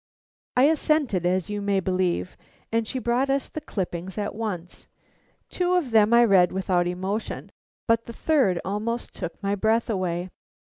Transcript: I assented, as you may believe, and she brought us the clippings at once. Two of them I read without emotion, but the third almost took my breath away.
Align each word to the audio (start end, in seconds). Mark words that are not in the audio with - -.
I 0.57 0.63
assented, 0.63 1.27
as 1.27 1.51
you 1.51 1.61
may 1.61 1.79
believe, 1.79 2.35
and 2.71 2.87
she 2.87 2.97
brought 2.97 3.29
us 3.29 3.49
the 3.49 3.61
clippings 3.61 4.17
at 4.17 4.33
once. 4.33 4.87
Two 5.47 5.73
of 5.75 5.91
them 5.91 6.11
I 6.11 6.25
read 6.25 6.51
without 6.51 6.87
emotion, 6.87 7.51
but 7.87 8.07
the 8.07 8.13
third 8.13 8.59
almost 8.65 9.13
took 9.13 9.33
my 9.43 9.53
breath 9.53 9.91
away. 9.91 10.31